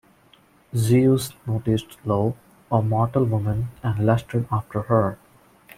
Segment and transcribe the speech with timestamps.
[0.75, 2.35] Zeus noticed Io,
[2.71, 5.19] a mortal woman, and lusted after her.